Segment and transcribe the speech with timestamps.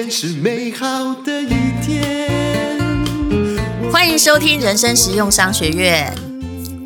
[0.00, 2.80] 天是美好的一天。
[3.92, 6.16] 欢迎收听人生实用商学院。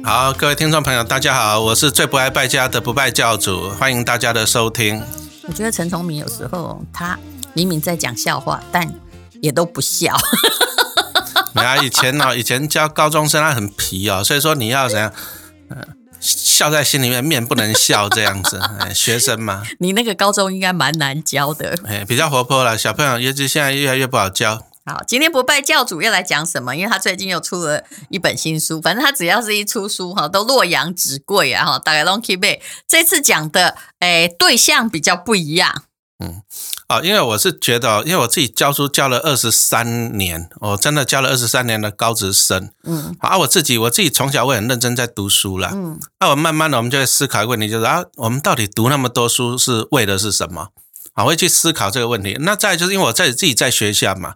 [0.03, 5.01] 好，各位听众朋友，大家好，我是最不爱败家的不败教主，欢迎大家的收听。
[5.43, 7.17] 我觉得陈崇明有时候他
[7.53, 8.93] 明明在讲笑话，但
[9.41, 10.17] 也都不笑。
[11.55, 15.13] 没啊，以前呢、哦，以前教高中生他很皮哦，所以说你要怎样，
[15.71, 15.87] 嗯、呃，
[16.25, 18.59] 笑在心里面，面不能笑这样子。
[18.81, 21.79] 哎，学生嘛，你那个高中应该蛮难教的。
[21.87, 24.67] 哎，比较活泼了，小朋友，尤其现在越来越不好教。
[24.87, 26.75] 好，今天不拜教主要来讲什么？
[26.75, 32.63] 因为他最近又出了一本新书，反正他只要是一出书哈，都洛阳纸贵啊哈，大概 long keep it。
[32.89, 35.85] 这次讲的诶对象比较不一样。
[36.25, 36.43] 嗯，
[36.89, 42.71] 哦，因为我是觉得，因为我自己教书教了二十三年，我真的教了二十三年的高职生。
[42.85, 45.71] 嗯，啊，我自己我自己从小会很认真在读书啦。
[45.75, 50.69] 嗯，那我慢慢的我们就会思考一个问题，就是啊，我们到底读那么多书是为的是什么？
[51.15, 52.37] 啊，会去思考这个问题。
[52.41, 54.31] 那再就是因为我在自己在学校嘛，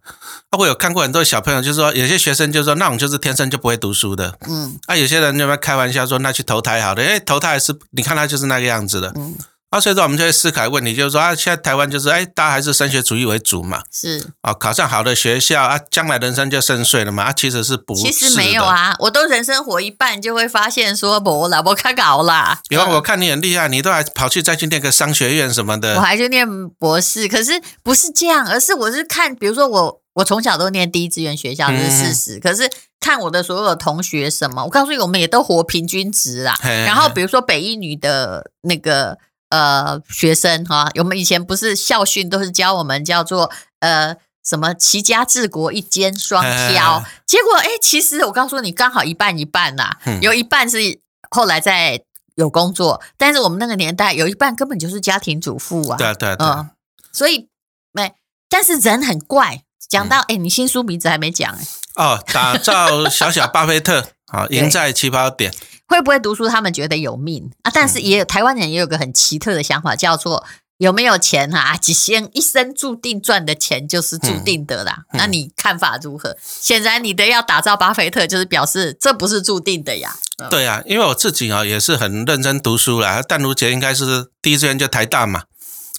[0.50, 9.34] 啊，我有看过很多小朋友，就是说有些学生就是说那种就是天生就不会读书的，嗯，啊，有些人就会开玩笑说那去投胎好的，因为投胎是你看他就是那个样子的，嗯，
[9.70, 14.32] 啊，所以说我们就会思考问题，就是说啊，现在台湾就是哎，大家还是升学主义为主嘛，是。
[14.40, 39.18] 啊，考上好的学校啊，将来人生就顺遂了嘛，啊，其实是不是，其实没有啊，我都人生活一半就会发现说不啦，我看搞啦，因为我看你很厉害，你都还跑去再去念个商学院什么的，我还去念博士，可是不是这样，而是我是看，比如说我我从小都念第一志愿学校，这是事实，嗯、可是看我的所有的同学什么，我告诉你，我们也都活平均值啦，嘿嘿然后比如说北一女的那个。
[39.50, 52.02] 呃，学生哈，我们以前不是校训都是教我们叫做呃什么齐家治国一肩双挑，结果哎，其实我告诉你，刚好一半一半呐、啊，有一半是后来在
[52.34, 56.70] 有工作，但是我们那个年代有一半根本就是家庭主妇啊，对对对，嗯，
[57.12, 57.48] 所以
[57.92, 58.12] 没，
[58.48, 61.66] 但是人很怪，讲到哎，你新书名字还没讲哎，
[61.96, 65.52] 哦，打造小小巴菲特，好，赢在起跑点。
[65.86, 66.46] 会不会读书？
[66.48, 67.70] 他们觉得有命啊！
[67.72, 70.44] 但是也有台湾人也有个很奇特的想法，叫做
[70.76, 71.76] 有没有钱哈、啊？
[71.80, 75.04] 几先一生注定赚的钱就是注定的啦。
[75.12, 76.36] 嗯嗯、那你看法如何？
[76.42, 80.14] 显然你的要打造巴菲特，就是表示这不是注定的呀。
[80.50, 83.22] 对呀、啊，因为我自己啊也是很认真读书啦。
[83.22, 85.44] 淡如姐应该是第一志愿就台大嘛。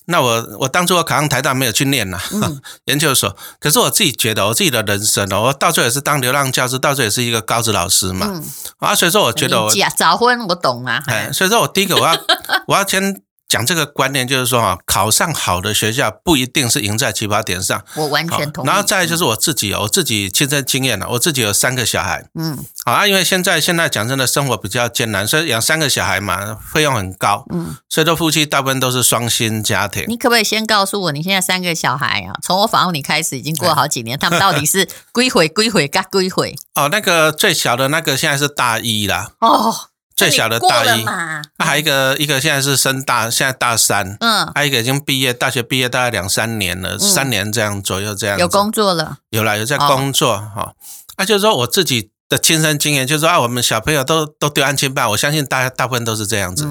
[0.09, 2.19] 那我我当初我考上台大没有去念呐、
[2.85, 3.35] 研究所。
[3.59, 8.25] 可是我自己觉得，我自己的人生哦，我到最后也是当流浪教师，到最后也是一个高职老师嘛。
[8.27, 8.43] 嗯、
[8.79, 11.01] 啊，所以说我觉得我早婚我懂啊。
[11.07, 12.17] 哎，所以说我第一个我要
[12.67, 13.21] 我要先。
[13.49, 17.83] 讲这个观念就是说啊，考上好的学校不一定是赢在起跑点上。
[17.95, 18.67] 我完全同意。
[18.67, 22.23] 然后再就是我自己，我自己亲身经验了，我自己有三个小孩。
[22.35, 27.43] 嗯，好啊，因为现在现在讲真的，生活比较艰难，所以养三个小孩嘛，费用很高。
[27.51, 30.05] 嗯，所以说夫妻大部分都是双薪家庭。
[30.07, 36.53] 你可不可以先告诉我，你现在三个小孩啊，从我访问你开始，已经过了好几年，他们到底是 归回归回嘎归回？
[36.75, 39.31] 哦，那个最小的那个现在是大一啦。
[39.39, 39.88] 哦。
[40.19, 48.37] 最小的大一，那还有一个一个现在是升大，现在大三，嗯，还有一个已经毕业，大学毕业大概两三年了，三年这样左右这样。
[48.37, 50.73] 有工作了，有了有在工作哈。
[51.17, 56.67] 那就是说我自己的亲身经验，就是说啊，我们小朋友都都丢安亲班，我相信大大部分都是这样子。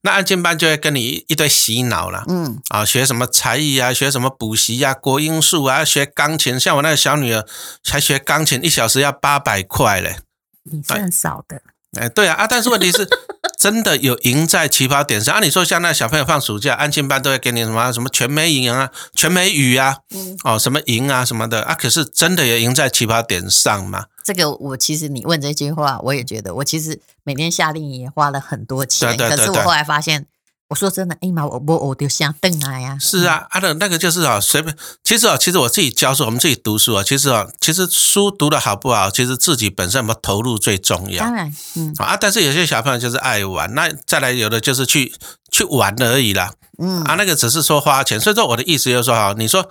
[0.00, 7.44] 那安亲班就会跟你一堆洗脑了，嗯，啊，学什么才艺啊，学什么补习啊，国音数啊，学钢琴，像我那个小女儿
[7.84, 10.18] 才学钢琴，一小时要八百块嘞，
[10.64, 11.60] 你算少的。
[11.96, 13.08] 哎，对啊，啊，但是问题是，
[13.58, 15.40] 真的有赢在起跑点上啊？
[15.40, 21.74] 你说像那小朋友放暑假，安亲班都会给你什么什么全美营啊、全美语啊，嗯，哦，什么赢啊什么的啊？
[21.74, 24.06] 可是真的有赢在起跑点上吗？
[24.24, 30.26] 这个我其实你问这句话，我也觉得，我其实每天夏令营也花了很多钱，对对对对，可是我后来发现。
[30.68, 32.98] 我说真的，哎妈，我我我就想瞪啊呀！
[33.00, 34.76] 是啊，啊的那个就是啊，随便。
[35.04, 41.22] 其实啊，其实我自己教书，我们自己读书啊，其实啊，其实书读的好不好，其实自己本身有没有投入最重要。
[41.22, 45.14] 当然，嗯啊，但是有些小朋友就是爱玩，那再来有的就是去
[45.52, 46.52] 去玩而已啦。
[46.78, 48.18] 嗯啊，那个只是说花钱。
[48.18, 49.68] 所以说我的意思就是说哈，你说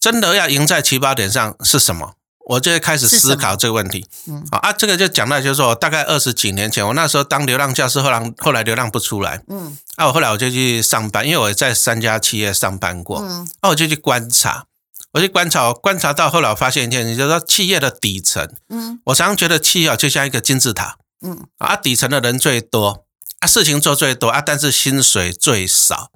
[0.00, 2.14] 真的要赢在起跑点上是什么？
[2.46, 14.66] 我就会开始思考这个问题，嗯，啊，这个就讲到就是说，大概二十几年前，我那时候当流浪教师，后来后来流浪不出来，嗯，啊，我后来我就去上班，因为我在三家企业上班过，嗯，啊，我就去观察，
[15.12, 23.06] 我去观察，观察到后来我发现一件事，就是说企业的底层，嗯，我常常觉得企业就像一个金字塔，嗯，啊，底层的人最多，
[23.40, 26.10] 啊，事情做最多，啊，但是薪水最少。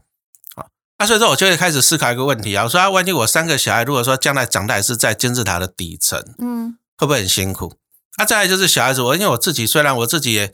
[0.99, 7.75] 那、啊、所以说，我就会开始思考一个问题啊，我说啊，万一我三个小孩，如果说将来长大也是在金字塔的底层，嗯，会不会很辛苦？
[8.17, 10.53] 啊，再来就是小孩子，我因为我自己虽然我自己也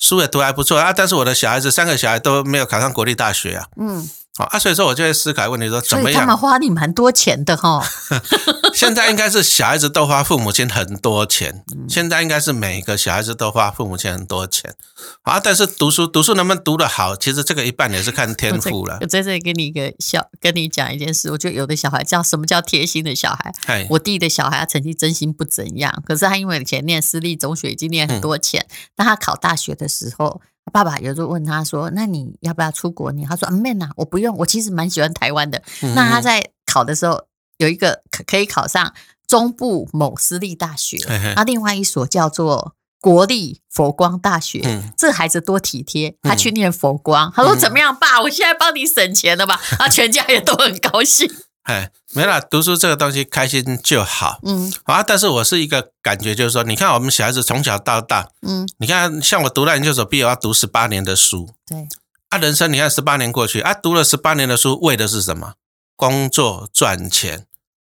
[0.00, 4.08] 书也读还不错啊，但是我的小孩子三个小孩都没有考上国立大学啊，嗯，好
[4.44, 6.20] 啊，所以说我就会思考问题说怎么样？
[6.20, 7.82] 他们花你蛮多钱的哈。
[8.74, 14.74] 现在应该是小孩子都花父母亲很多钱，现在应该是每个小孩子都花父母亲很多钱
[15.22, 15.40] 啊。
[15.40, 18.98] 但是读书读书能不能读得好，其实这个一半也是看天赋了。
[19.02, 23.86] 我在这里跟你一个小跟你讲一件事，我觉得有的小孩叫什么叫贴心的小孩？
[23.90, 30.42] 我弟的小孩他成绩真心不怎样，可是他因为以前念私立中学已经念很多钱，当、嗯、他考大学的时候。
[30.72, 35.62] 爸爸有时候问他说：“那你要不要出国念？”他说：“妹呐，我不用，我其实蛮喜欢台湾的。
[35.82, 37.26] 嗯”那他在考的时候
[37.58, 38.92] 有一个可可以考上
[39.26, 40.98] 中部某私立大学，
[41.34, 44.60] 那另外一所叫做国立佛光大学。
[44.64, 47.30] 嗯、这孩子多体贴，他去念佛光。
[47.30, 48.20] 嗯、他说：“怎么样，爸？
[48.22, 51.30] 我现在帮你省钱了吧？” 他全家也都很高兴。
[51.66, 54.38] 哎，没了，读书这个东西开心就好。
[54.44, 55.02] 嗯，啊。
[55.02, 61.88] 但是我是一个感觉，就是说，你看我们小孩子从小到大，嗯，你看像我读了研究所毕业要读十八年的书，对。
[62.28, 65.54] 啊，人生你看十八年过去啊，读了十八年的书，为的是什么？
[65.96, 67.46] 工作赚钱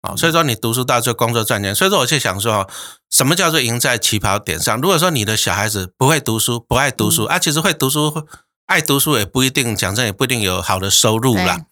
[0.02, 0.14] 啊。
[0.14, 1.74] 所以说你读书到最后工作赚钱。
[1.74, 2.68] 所以说我就想说，
[3.10, 4.78] 什么叫做赢在起跑点上？
[4.82, 8.26] 如果说你的小孩子不会读书，不爱读书，嗯、啊，其实会读书、
[8.66, 11.64] 爱读书也不一定，讲真也不一定有好的收入啦。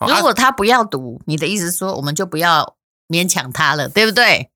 [0.00, 2.76] 如果他不要读，你的意思是说，我们就不要
[3.08, 4.50] 勉强他了，对不对？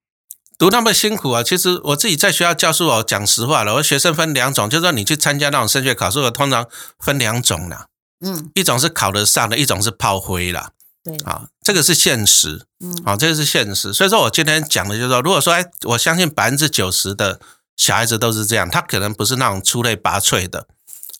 [0.59, 1.43] 读那么辛苦啊！
[1.43, 6.67] 其实我自己在学校教书，我讲实话了，我学生分两种，就是说你去参加那种升学考试，我通常
[6.99, 7.87] 分两种啦。
[8.21, 10.73] 嗯，一种是考得上的，一种是炮灰啦。
[11.03, 12.67] 对，啊，这个是现实。
[12.85, 13.95] 嗯，啊，这个是现实。
[13.95, 17.41] 所以说我今天讲的就是说，如果说哎，我相信百分之九十的
[17.79, 20.67] 小孩子都是这样，他可能不是那种出类拔萃的。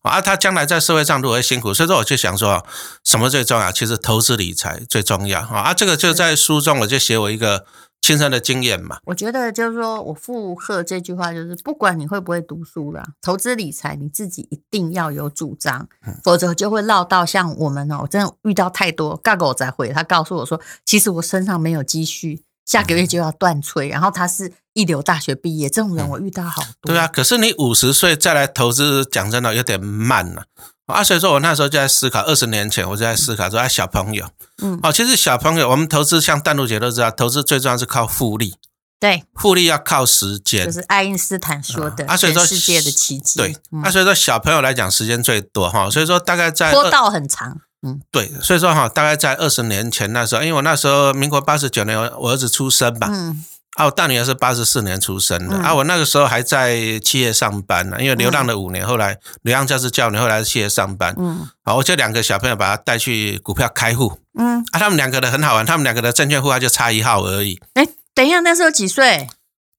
[0.03, 2.65] 啊，他将来在社会上如果会辛苦，所以说我就想说，
[3.05, 3.71] 什么最重要？
[3.71, 5.75] 其实投资理财最重要啊！
[5.75, 7.67] 这个就在书中我就写我一个
[8.01, 8.97] 亲身的经验嘛。
[9.05, 15.87] 我觉得就是说我附和这句话，就是不管你会不会读书啦，投资理财你自己一定要有主张，
[16.25, 22.43] 否则就会落到像我们哦，我真的遇到太多，刚刚我才回他告诉我说，其实我身上没有积蓄。
[22.67, 26.93] 下个月就要断炊，然后他是一流大学毕业，这种人我遇到好多。
[26.93, 30.45] 对啊，可是你五十岁再来投资，讲真的有点慢了
[30.87, 31.03] 啊。
[31.03, 34.29] 所以说我那时候就在思考，二十年前我就在思考说，啊，小朋友，
[34.63, 38.55] 嗯，哦，其实小朋友，我们投资像淡路姐都知道，投资最重要是靠复利，
[38.99, 47.61] 对，复利要靠时间，就是爱因斯坦说的，啊，所以说世界的奇迹，对，啊，所以说小朋友来讲时间最多哈，所以说大概在坡道很长。
[47.83, 53.43] 嗯，对，所以说哈，大概在二十年前那时候，因为我那时候民国八十九年，我儿子出生吧，嗯，
[53.81, 69.27] 啊，我大女儿是八十四年出生的，嗯、啊，我那个时候还在企业上班呢，因为流浪了五年，嗯、后来流浪教师教你，后来在企业上班，嗯，好，我就两个小朋友把他带去股票开户，嗯，啊，他们两个的很好玩，他们两个的证券户号就差一号而已，哎，等一下，那时候几岁？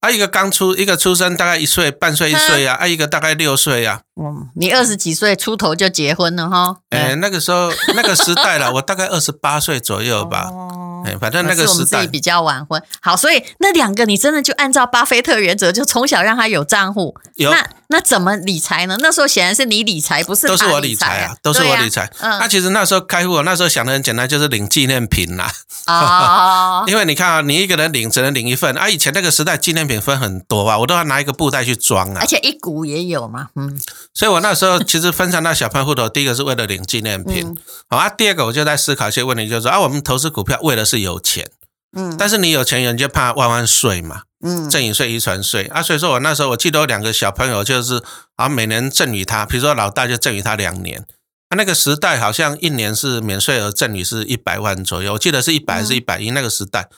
[0.02, 4.00] 啊，一个刚出，一个出生大概一岁半岁一岁呀，啊，一个大概六岁呀。
[4.20, 6.76] 嗯，你二十几岁出头就结婚了哈？
[6.90, 10.48] 哎，那个时候那个时代了， 我大概二十八岁左右吧。
[10.50, 12.80] 哦哎，反正那个时代比较晚婚。
[13.00, 17.16] 好，所以那两个你真的就按照巴菲特原则，就从小让他有账户。
[17.34, 17.50] 有。
[17.50, 18.96] 那那怎么理财呢？
[19.00, 22.08] 那时候显然是你理财，不是都是我理财啊，都是我理财。
[22.20, 22.38] 嗯。
[22.38, 25.50] 那其实那时候开户，那时候想的很简单，就是领纪念品啦。
[25.88, 26.84] 哦。
[26.86, 28.88] 因为你看啊，你一个人领只能领一份啊。
[28.88, 32.18] 以前那个时代纪念品分很多啊，我都要拿一个布袋去装啊。
[32.20, 33.80] 而且一股也有嘛，嗯。
[34.14, 37.56] 所以我那时候其实分散到小朋友户头，第一个是为了领纪念品，
[37.88, 38.08] 好啊。
[38.08, 41.50] 第二个我就在思考一些问题，就是说啊，我们投资股票为的是有钱，
[41.96, 42.16] 嗯。
[42.18, 45.82] 但是你有钱人就怕万万税嘛，嗯，赠与税、遗传税啊。
[45.82, 48.02] 所以说我那时候我记得有两个小朋友，就是
[48.36, 51.04] 啊，每年赠与他，比如说老大就赠与他两年。
[51.48, 56.88] 啊，那个时代好像一年是免税额赠与是一百万左右，我记得是一百还是一百一那个时代。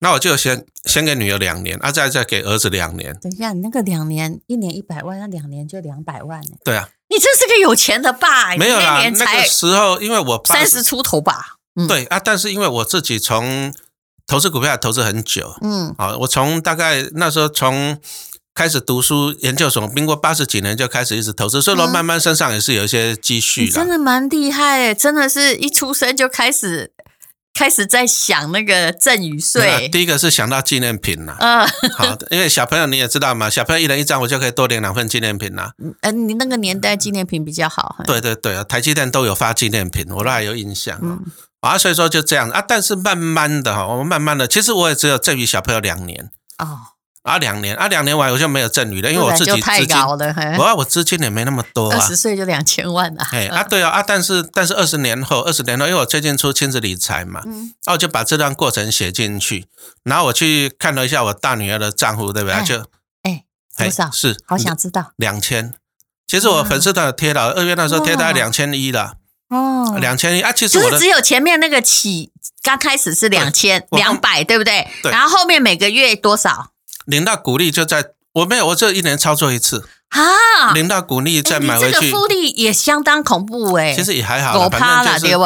[0.00, 3.12] 那我就先先给女儿两年，啊，再再给儿子两年。
[3.20, 6.56] 等一下，你那个两年一年一百万，那两年就两百万呢？
[6.64, 8.54] 对啊，你真是个有钱的爸。
[8.56, 11.56] 没有啦，那个时候因为我三十出头吧。
[11.74, 13.72] 嗯、对啊，但是因为我自己从
[14.26, 17.98] 投资股票投资很久，嗯，啊，我从大概那时候从
[18.54, 23.68] 开始读书研究所，民国八十几年就开始一直投资，所以说慢慢身上也是有一些积蓄。
[23.68, 26.92] 真的蛮厉害，真的是一出生就开始。
[27.58, 31.36] 开始在想那个赠与税，第一个是想到纪念品了。
[31.40, 35.72] 嗯，好，因为小朋友你也知道嘛，小朋友一人一张，我就可以多领两份纪念品了。
[36.02, 37.96] 嗯，你那个年代纪念品比较好。
[38.06, 41.00] 对对对啊，台积电都有发纪念品，我都还有印象。
[41.02, 41.20] 嗯，
[41.60, 46.30] 啊，所以说就这样啊，但是慢慢的哈，我们慢慢的，其实我也只有赠予小朋友两年。
[46.58, 46.78] 哦。
[47.28, 49.96] 啊，两年啊，两年完我就没有赠与了，因为我自己资金，
[50.58, 51.96] 我我资金也没那么多啊。
[51.96, 53.26] 二十岁就两千万了。
[53.32, 59.66] 哎啊，对啊啊，但是但是二十年后，二十年后，因为我最近出亲子理财嘛，嗯，然后我就把这段过程写进去，
[60.04, 62.64] 然后我去看了一下我大女儿的账户，对不对？
[62.64, 62.84] 就
[63.22, 63.44] 哎
[63.76, 64.10] 多少？
[64.10, 65.12] 是，好想知道。
[65.16, 65.74] 两千，
[66.26, 69.14] 其实我粉丝团有贴了，二月那时候贴大概两千一了。
[69.50, 72.30] 哦，两千一啊，其实就是只有前面那个起
[72.62, 74.86] 刚开始是两千两百，对不对？
[75.02, 75.10] 对。
[75.10, 76.72] 然后后面每个月多少？
[77.08, 83.94] 领到股利就在，我没有，我这一年操作一次啊，领到股利再买回去，这个复利也相当恐怖哎。
[83.94, 85.36] 其实也还好，反正就是。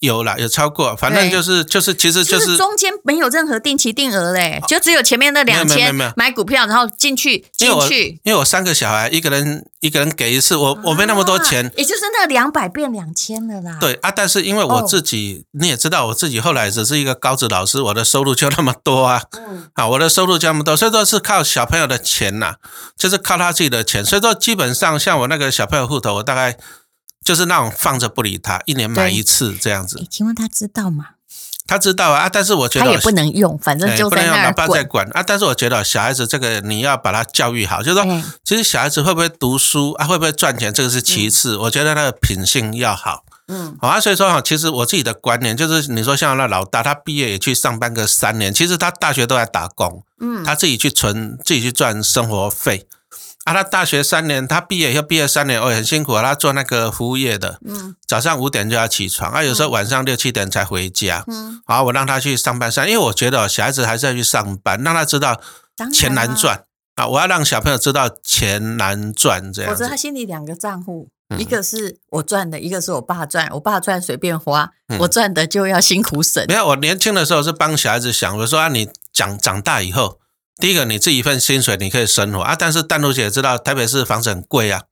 [0.00, 8.20] 有啦，有超过，反正就是就是，其实就是、就是、中间没有任何定期定额嘞，就只有前面那两千买股票，然后进去进去。
[8.22, 13.78] 因为我三个小孩，一个人一个人给一次，我、啊、我没那么多钱，也就是那两百变两千了啦。
[13.80, 22.56] 对啊，但是因为我自己、哦、你也知道，我自己后来只是一个高职老师，我的收入就那么多啊，嗯，啊，我的收入就那么多，所以说是靠小朋友的钱呐、啊，
[22.98, 26.58] 就是靠他自己的钱，所以说基本上像我那个小朋友户头，我大概。
[27.26, 30.06] 就是那种放着不理他，一年买一次这样子。
[30.08, 31.06] 请问他知道吗？
[31.66, 35.20] 他知道啊，但是我觉得他也不能用，反正就在那儿、欸、不能用，老爸在管啊。
[35.24, 41.56] 但是我觉得小孩子这个你要把他教育好，就是说，欸、其实小孩子会不会读书啊，会不会赚钱，这个是其次。
[41.56, 43.98] 嗯、我觉得他的品性要好，嗯，好啊。
[43.98, 52.86] 所以说哈，其实我自己的观念就是，你说像那老大，他毕业也去上班个三年，其实他大学都在打工，嗯，他自己去存，自己去赚生活费。
[53.46, 56.20] 啊，他大学三年，他毕业以后毕业三年，哦，很辛苦啊。
[56.20, 65.40] 他做那个服务业的，嗯，早上五点就要起床，啊，有时候晚上六七点才回家，嗯，好，我让他去上班上，因为我觉得小孩子还是要去上班，让他知道
[65.94, 66.64] 钱难赚
[66.96, 67.06] 啊。
[67.06, 69.70] 我要让小朋友知道钱难赚，这样。
[69.70, 73.48] 我知道他心里两个账户，一个是我赚的，一个是我爸赚。
[73.52, 76.44] 我爸赚随便花，我赚的就要辛苦省。
[76.48, 80.18] 没有，我年轻的时候是帮小孩子想，我说啊，你长长大以后。
[80.58, 84.84] 第一个，你这一份薪水你可以生活啊，但是淡如姐知道台北市房子很贵啊，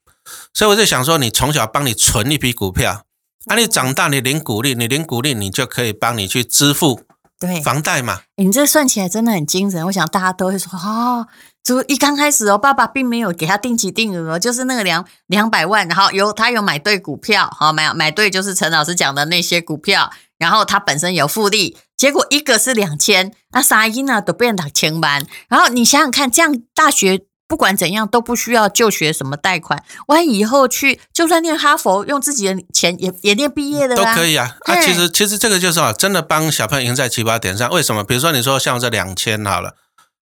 [0.52, 3.04] 所以我就想说，你从小帮你存一批股票，
[3.46, 7.00] 啊，你长大你领股利，你领股利，你就可以帮你去支付
[7.40, 8.20] 对房贷嘛。
[8.36, 11.26] 你这算起来真的很精神，我想大家都会说哦，
[11.62, 21.78] 就一刚开始哦，爸爸并没有给他定期定额，就是那个两两百万，然后有他有买对股票，好买买对就是陈老师讲的那些股票，然后他本身有复利。
[21.96, 25.26] 结果一个是两千，那沙因呢都变两千万。
[25.48, 34.56] 然后你想想看，这样大学不管怎样都不需要就学什么贷款，万一以后去就算念哈佛，用自己的钱也也念毕业的啦，都可以啊。
[34.62, 37.70] 啊，其实其实这个就是啊，真的帮小朋友赢在起跑点上。
[37.70, 38.02] 为什么？
[38.02, 39.76] 比如说你说像这两千好了。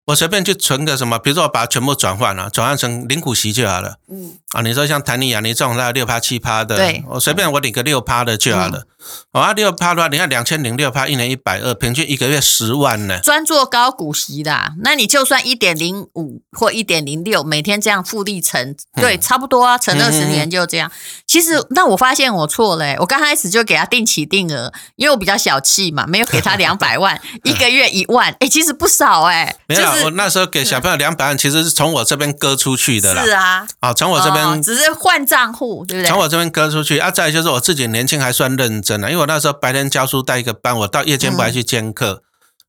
[0.06, 3.96] 我随便去存个什么，比如说我把它全部转换了，转换成零股息就好了。
[4.10, 8.84] 嗯啊，你说像谭尼、亚尼这种大概六趴七趴的，对，我随便我领个六趴的就好了。
[9.32, 13.20] 我要六趴的话，你看两千零六趴，一年一百二，平均一个月十万呢。
[13.20, 20.90] 专做高股息的，那你就算一点零五或一点零六，每天这样复利乘，对，差不多啊，存二十年就这样。
[21.24, 29.99] 其实那我发现我错了，我刚开始就给他定期定额，因为我比较小气嘛，没有给他两百万， 一个月一万，哎，其实不少哎，就是。
[30.04, 33.24] 我那时候给小朋友两百万，其实是从我这边割出去的啦。
[33.24, 36.08] 是啊，啊，从我这边、哦、只是换账户，对不对？
[36.08, 37.10] 从我这边割出去啊。
[37.10, 42.22] 再来就是我自己年轻还算认真啊，因为我那时候白天教书带一个班，我到夜间不还去兼课，嗯、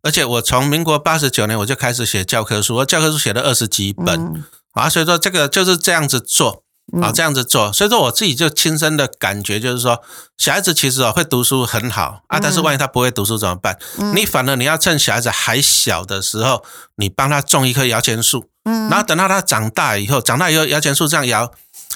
[0.04, 6.64] 而且我从民国八十九年我就开始写教科书，我教科书写了二十几本、嗯、啊，所以说这个就是这样子做。
[7.00, 10.02] 啊，这样子做，所以说我自己就亲身的感觉就是说，
[10.38, 13.78] 小孩子其实哦会读书很好啊，但是万一他不会读书怎么办？
[14.16, 16.64] 你反而你要趁小孩子还小的时候，
[16.98, 21.52] 你帮他种一棵摇钱树，然后等到他长大以后，长大以后摇钱树这样摇。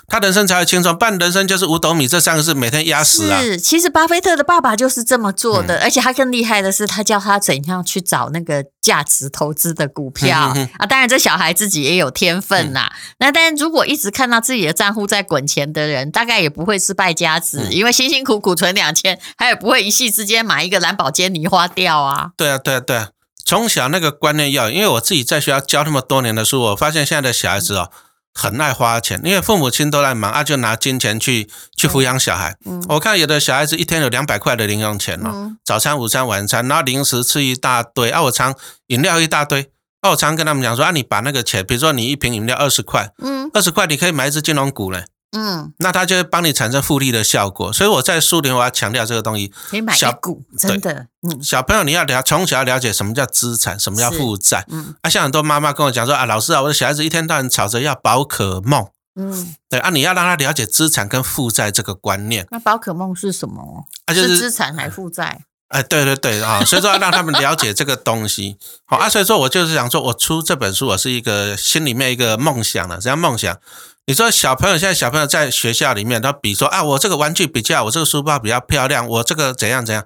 [0.07, 3.41] 他人生才有轻松，半人生就是五斗米，这三个字每天压死啊！
[3.41, 10.85] 是，其实巴菲特的爸爸就是这么做的，嗯、而且他更厉害的是，他教他怎样去找那个价值投资的股票、嗯、啊。
[10.85, 22.29] 当然，这小孩自己也有天分呐、那但如果一直看到自己的账户在滚钱的人，大概也不会是败家子，嗯、因为辛辛苦苦存两千，他也不会一夕之间买一个蓝宝坚尼花掉啊。
[22.37, 23.09] 对啊，对啊，对啊！
[23.43, 27.89] 从小那个观念要，因为我自己在学校教那么多年的书，我发现现在的小孩子哦。
[28.35, 32.57] 嗯很爱花钱，因为父母亲都在忙啊，就拿金钱去去抚养小孩。
[32.65, 38.53] 嗯，我看有的小孩子一天有两百块的零用钱哦，嗯、早餐、午餐、晚餐，然后零食吃一大堆啊，我常
[38.87, 45.05] 饮料一大堆，啊，我常跟他们讲说啊，你把那个钱，比如说你一瓶饮料二十块，嗯，二十块你可以买一只金龙股嘞。
[45.35, 49.51] 嗯，那它就会帮你产生复利的效果，所以我在书里我要强调这个东西。
[49.69, 51.07] 可以买一股，真的。
[51.23, 54.65] 嗯，小朋友你要了从小要了解什么叫资产，什么叫负债。
[54.69, 58.87] 嗯，啊，像很多妈妈跟我讲说啊，老师啊，我的小孩子一天到晚吵着要宝可梦。
[59.17, 62.47] 嗯，对啊，你要让他了解资产跟负债这个观念。
[62.51, 63.85] 那宝可梦是什么？
[64.05, 65.45] 啊，就是资产还负债？
[65.69, 68.57] 哎，对对对啊， 所以说要让他们了解这个东西。
[68.85, 73.57] 好啊，所以说我就是想说，我出这本书，我是一个心里面一个梦想了，只要梦想。
[74.07, 80.05] 你说小朋友现在小朋友在学校里面，他比说啊，我这个玩具比较，我这个书包比较漂亮，我这个怎样怎样？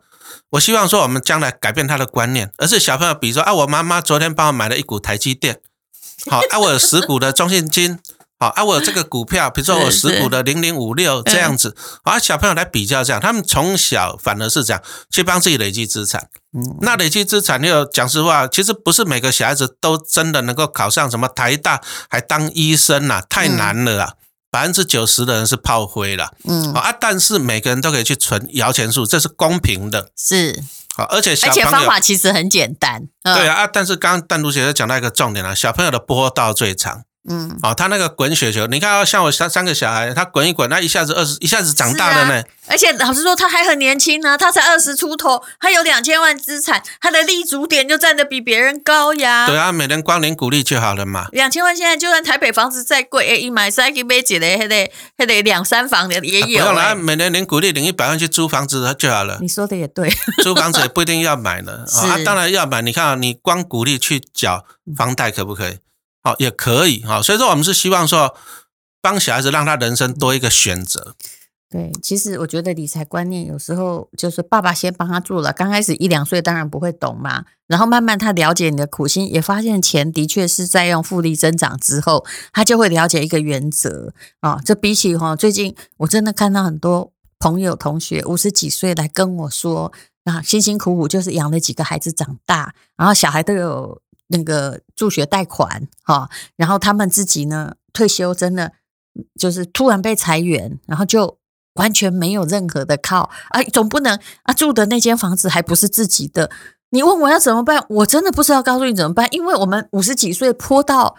[0.51, 5.59] 我希望说我们将来改变他的观念，而是小朋友比说啊，我妈妈昨天帮我买了一股台积电，
[6.29, 7.99] 好啊，我有十股的中信金，
[8.39, 14.81] 好啊，我有这个股票，比如说我十股的零零五六这样子，啊，小朋友来比较这样，他们从小反而是这样
[15.11, 16.29] 去帮自己累积资产。
[16.53, 24.13] 嗯，那累积资产，又讲实话，其实不是每个小孩子都真的能够考上什么台大，还当医生呐，太难了啊！
[24.49, 26.31] 百分之九十的人是炮灰了。
[26.45, 30.09] 嗯啊，但是每个人都可以去存摇钱树，这是公平的。
[30.17, 30.63] 是，
[30.95, 33.03] 好，而且小朋友而且方法其实很简单。
[33.21, 37.03] 对啊，但是刚刚淡如姐姐讲到一个重点了，小朋友的波道最长。
[37.27, 42.41] 嗯，哦，他那个滚雪球，你看啊，像我三三个小孩，他滚一滚，他一下子二十，一下子长大了呢。
[42.41, 49.45] 啊、而且老实说，他还很年轻呢，他才二十出头，他有两千万资产，他的立足点就站得比别人高呀。
[49.45, 51.27] 对啊，每人光领鼓励就好了嘛。
[51.33, 56.61] 两千万现在就算台北房子再贵，一买三个买几的，还得还得两三房的也有、欸。
[56.61, 59.37] 不用了，每年领鼓励领一百万去租房子就好了。
[59.41, 60.09] 你说的也对，
[60.41, 62.81] 租房子也不一定要买了是、 哦、啊，当然要买。
[62.81, 64.63] 你看啊，你光鼓励去缴
[64.95, 65.77] 房贷可不可以？
[66.21, 68.35] 好，也可以哈，所以说我们是希望说，
[69.01, 71.15] 帮小孩子让他人生多一个选择。
[71.69, 84.59] 对，其实我觉得理财观念有时候就是爸爸先帮他做了，刚开始一两岁当然不会懂嘛，然后慢慢他了解你的苦心，也发现钱的确是在用复利增长之后，他就会了解一个原则啊。
[84.65, 94.01] 这比起哈，最近我真的看到很多朋友同学五十几岁来跟我说，啊，辛辛苦苦就是养了几个孩子长大，然后小孩都有。
[94.29, 98.71] 那个助学贷款哈，然后他们自己呢，退休真的
[99.39, 101.37] 就是突然被裁员，然后就
[101.73, 106.51] 完全没有任何的靠啊，总不能啊住的那间房子还不是自己的，
[106.91, 107.83] 你问我要怎么办？
[107.89, 111.15] 我真的不知道告诉你怎么办，因为我们五十几岁坡道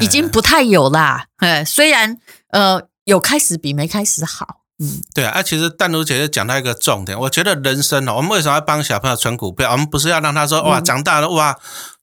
[0.00, 2.18] 已经不太有啦，哎，虽然
[2.48, 9.72] 呃有开始比没开始好，嗯，对啊，啊其实淡如姐姐讲到一个重点，我觉得人生哦，我们为什么要帮小朋友存股票？
[9.72, 11.58] 我们不是要让他说哇长大了哇。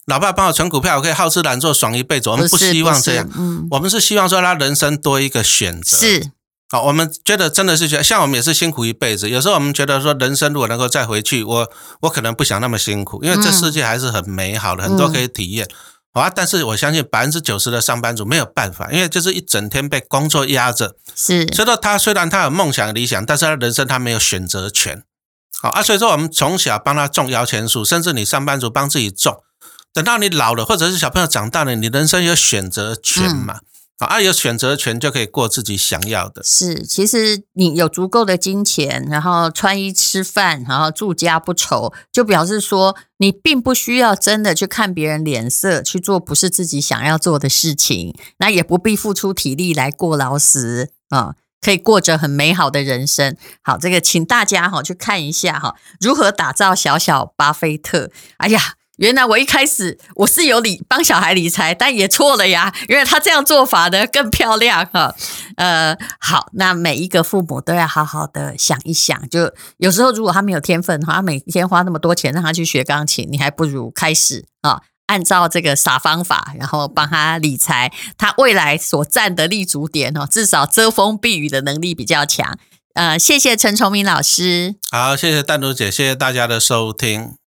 [0.07, 2.29] 老爸帮我存股票，我可以好吃懒做爽一辈子。
[2.29, 5.97] 我们不希望这样，嗯，我们是希望说他人生多一个选择。
[5.97, 6.31] 是，
[6.69, 9.29] 好，我们觉得真的是觉得，像我们也是辛苦一辈子。
[9.29, 11.71] 有时候我们觉得说，人生如果能够再回去，我
[12.03, 15.67] 我可能不想那么辛苦，因为这世界还是很美好的，很多可以体验。
[16.13, 20.95] 好啊，但是我相信百分之九十的上班族没有办法，因为就是一整天被工作压着。
[21.13, 25.03] 是，所以说他虽然他有梦想理想，但是他人生他没有选择权。
[25.61, 29.43] 好啊，所以说我们从小帮他种摇钱树，甚至你上班族帮自己种。
[29.93, 33.59] 等到你老了，或者是小朋友长大了，你人生有选择权嘛？
[33.99, 36.43] 嗯、啊，有选择权就可以过自己想要的。
[36.43, 53.35] 是，其实你有足够的金钱，然后穿衣吃饭，然后住家不愁，就表示说你并不需要真的去看别人脸色去做不是自己想要做的事情，那也不必付出体力来过劳死啊，可以过着很美好的人生。
[53.63, 58.11] 好，这个请大家哈去看一下哈，如何打造小小巴菲特。
[58.37, 58.75] 哎呀。
[58.97, 62.73] 原来我一开始我是有理帮小孩理财，但也错了呀。
[62.87, 65.15] 原来他这样做法呢更漂亮哈。
[65.55, 69.27] 呃，好，那每一个父母都要好好的想一想。
[69.29, 82.57] 就有时候如果他没有天分，他每天花那么多钱让他去学钢琴，你还不如开始啊，按照这个傻方法，然后帮他理财，他未来所站的立足点哦，至少遮风避雨的能力比较强。
[82.93, 84.75] 呃，谢谢陈崇明老师。
[84.91, 87.37] 好，谢谢淡如姐，谢谢大家的收听。